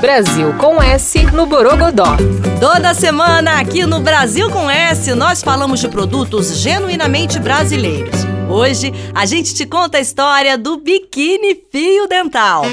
Brasil 0.00 0.52
com 0.54 0.82
S 0.82 1.22
no 1.32 1.46
Borogodó. 1.46 2.16
Toda 2.60 2.94
semana 2.94 3.60
aqui 3.60 3.86
no 3.86 4.00
Brasil 4.00 4.50
com 4.50 4.70
S 4.70 5.14
nós 5.14 5.42
falamos 5.42 5.80
de 5.80 5.88
produtos 5.88 6.58
genuinamente 6.58 7.38
brasileiros. 7.38 8.20
Hoje 8.48 8.92
a 9.14 9.24
gente 9.24 9.54
te 9.54 9.64
conta 9.64 9.98
a 9.98 10.00
história 10.00 10.58
do 10.58 10.76
biquíni 10.76 11.62
fio 11.70 12.06
dental. 12.06 12.64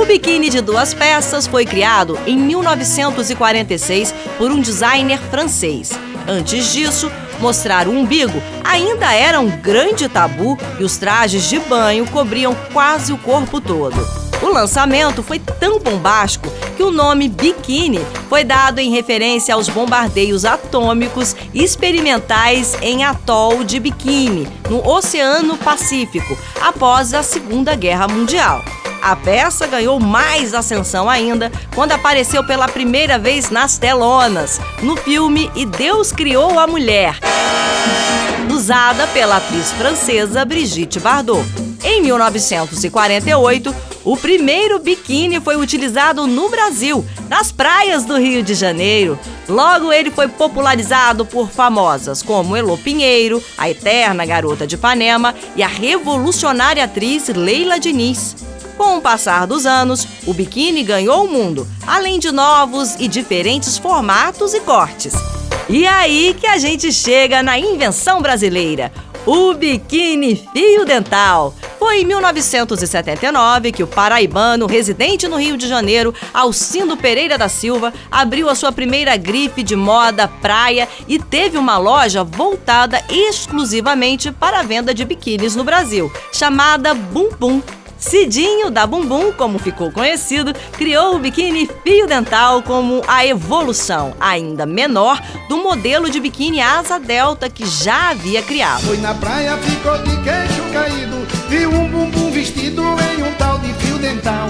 O 0.00 0.06
biquíni 0.06 0.48
de 0.48 0.60
duas 0.60 0.94
peças 0.94 1.46
foi 1.46 1.64
criado 1.64 2.18
em 2.26 2.36
1946 2.36 4.14
por 4.36 4.50
um 4.50 4.60
designer 4.60 5.18
francês. 5.30 5.90
Antes 6.26 6.72
disso, 6.72 7.10
mostrar 7.40 7.88
o 7.88 7.92
umbigo 7.92 8.42
ainda 8.64 9.12
era 9.12 9.40
um 9.40 9.50
grande 9.50 10.08
tabu 10.08 10.58
e 10.78 10.84
os 10.84 10.96
trajes 10.96 11.48
de 11.48 11.58
banho 11.58 12.06
cobriam 12.06 12.54
quase 12.72 13.12
o 13.12 13.18
corpo 13.18 13.60
todo. 13.60 14.27
O 14.40 14.48
lançamento 14.48 15.22
foi 15.22 15.38
tão 15.38 15.80
bombástico 15.80 16.48
que 16.76 16.82
o 16.82 16.90
nome 16.90 17.28
biquíni 17.28 18.00
foi 18.28 18.44
dado 18.44 18.78
em 18.78 18.90
referência 18.90 19.54
aos 19.54 19.68
bombardeios 19.68 20.44
atômicos 20.44 21.34
experimentais 21.52 22.76
em 22.80 23.04
atol 23.04 23.64
de 23.64 23.80
Bikini, 23.80 24.48
no 24.70 24.86
Oceano 24.86 25.56
Pacífico, 25.56 26.38
após 26.60 27.12
a 27.14 27.22
Segunda 27.22 27.74
Guerra 27.74 28.06
Mundial. 28.06 28.62
A 29.02 29.16
peça 29.16 29.66
ganhou 29.66 29.98
mais 29.98 30.54
ascensão 30.54 31.08
ainda 31.08 31.50
quando 31.74 31.92
apareceu 31.92 32.44
pela 32.44 32.68
primeira 32.68 33.18
vez 33.18 33.50
nas 33.50 33.78
telonas, 33.78 34.60
no 34.82 34.96
filme 34.96 35.50
E 35.54 35.64
Deus 35.64 36.12
Criou 36.12 36.58
a 36.58 36.66
Mulher, 36.66 37.16
usada 38.52 39.06
pela 39.08 39.36
atriz 39.36 39.72
francesa 39.72 40.44
Brigitte 40.44 40.98
Bardot. 40.98 41.44
Em 41.82 42.02
1948, 42.02 43.74
o 44.08 44.16
primeiro 44.16 44.78
biquíni 44.78 45.38
foi 45.38 45.56
utilizado 45.56 46.26
no 46.26 46.48
Brasil, 46.48 47.04
nas 47.28 47.52
praias 47.52 48.06
do 48.06 48.16
Rio 48.16 48.42
de 48.42 48.54
Janeiro. 48.54 49.18
Logo, 49.46 49.92
ele 49.92 50.10
foi 50.10 50.26
popularizado 50.26 51.26
por 51.26 51.50
famosas 51.50 52.22
como 52.22 52.56
Elô 52.56 52.78
Pinheiro, 52.78 53.44
a 53.58 53.68
eterna 53.68 54.24
garota 54.24 54.66
de 54.66 54.76
Ipanema 54.76 55.34
e 55.54 55.62
a 55.62 55.68
revolucionária 55.68 56.84
atriz 56.84 57.28
Leila 57.28 57.78
Diniz. 57.78 58.34
Com 58.78 58.96
o 58.96 59.02
passar 59.02 59.46
dos 59.46 59.66
anos, 59.66 60.08
o 60.26 60.32
biquíni 60.32 60.82
ganhou 60.82 61.26
o 61.26 61.30
mundo, 61.30 61.68
além 61.86 62.18
de 62.18 62.32
novos 62.32 62.94
e 62.98 63.08
diferentes 63.08 63.76
formatos 63.76 64.54
e 64.54 64.60
cortes. 64.60 65.12
E 65.68 65.86
aí 65.86 66.34
que 66.40 66.46
a 66.46 66.56
gente 66.56 66.90
chega 66.94 67.42
na 67.42 67.58
invenção 67.58 68.22
brasileira, 68.22 68.90
o 69.26 69.52
biquíni 69.52 70.48
fio 70.54 70.86
dental. 70.86 71.54
Foi 71.78 72.00
em 72.00 72.04
1979 72.04 73.72
que 73.72 73.82
o 73.82 73.86
paraibano, 73.86 74.66
residente 74.66 75.28
no 75.28 75.36
Rio 75.36 75.56
de 75.56 75.68
Janeiro, 75.68 76.12
Alcindo 76.34 76.96
Pereira 76.96 77.38
da 77.38 77.48
Silva, 77.48 77.94
abriu 78.10 78.50
a 78.50 78.54
sua 78.54 78.72
primeira 78.72 79.16
grife 79.16 79.62
de 79.62 79.76
moda 79.76 80.26
praia 80.26 80.88
e 81.06 81.18
teve 81.18 81.56
uma 81.56 81.78
loja 81.78 82.24
voltada 82.24 83.02
exclusivamente 83.08 84.32
para 84.32 84.60
a 84.60 84.62
venda 84.64 84.92
de 84.92 85.04
biquínis 85.04 85.54
no 85.54 85.62
Brasil, 85.62 86.12
chamada 86.32 86.94
Bum 86.94 87.30
Bum. 87.38 87.62
Cidinho 87.98 88.70
da 88.70 88.86
Bumbum, 88.86 89.32
como 89.32 89.58
ficou 89.58 89.90
conhecido, 89.90 90.54
criou 90.72 91.16
o 91.16 91.18
biquíni 91.18 91.68
fio 91.82 92.06
dental 92.06 92.62
como 92.62 93.02
a 93.08 93.26
evolução, 93.26 94.14
ainda 94.20 94.64
menor, 94.64 95.20
do 95.48 95.56
modelo 95.56 96.08
de 96.08 96.20
biquíni 96.20 96.60
asa 96.60 96.98
delta 96.98 97.50
que 97.50 97.66
já 97.66 98.10
havia 98.10 98.42
criado. 98.42 98.82
Foi 98.82 98.98
na 98.98 99.14
praia, 99.14 99.56
ficou 99.58 99.98
de 99.98 100.16
queixo 100.22 100.62
caído, 100.72 101.16
viu 101.48 101.70
um 101.70 101.88
bumbum 101.88 102.30
vestido 102.30 102.82
em 102.82 103.22
um 103.22 103.34
tal 103.34 103.58
de 103.58 103.72
fio 103.74 103.98
dental. 103.98 104.48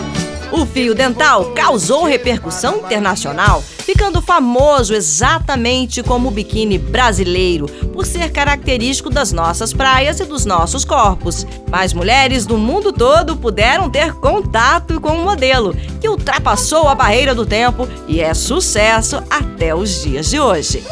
O 0.50 0.64
fio 0.64 0.94
dental 0.94 1.52
causou 1.54 2.04
repercussão 2.04 2.78
internacional, 2.78 3.62
ficando 3.62 4.22
famoso 4.22 4.94
exatamente 4.94 6.02
como 6.02 6.28
o 6.28 6.30
biquíni 6.30 6.78
brasileiro, 6.78 7.66
por 7.92 8.06
ser 8.06 8.32
característico 8.32 9.10
das 9.10 9.30
nossas 9.30 9.72
praias 9.72 10.20
e 10.20 10.24
dos 10.24 10.46
nossos 10.46 10.84
corpos. 10.84 11.46
Mas 11.70 11.92
mulheres 11.92 12.46
do 12.46 12.56
mundo 12.56 12.92
todo 12.92 13.36
puderam 13.36 13.90
ter 13.90 14.14
contato 14.14 15.00
com 15.00 15.10
o 15.10 15.24
modelo, 15.24 15.74
que 16.00 16.08
ultrapassou 16.08 16.88
a 16.88 16.94
barreira 16.94 17.34
do 17.34 17.44
tempo 17.44 17.86
e 18.06 18.20
é 18.20 18.32
sucesso 18.32 19.22
até 19.28 19.74
os 19.74 20.02
dias 20.02 20.30
de 20.30 20.40
hoje. 20.40 20.82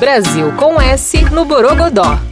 Brasil 0.00 0.52
com 0.56 0.80
S 0.80 1.22
no 1.30 1.44
Borogodó. 1.44 2.31